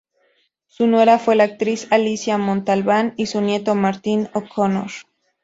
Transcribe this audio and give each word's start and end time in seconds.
Su 0.65 0.87
nuera 0.87 1.19
fue 1.19 1.35
la 1.35 1.43
actriz 1.43 1.85
Alicia 1.91 2.39
Montalbán 2.39 3.13
y 3.17 3.27
su 3.27 3.39
nieto 3.39 3.75
Martín 3.75 4.29
O'Connor. 4.33 4.89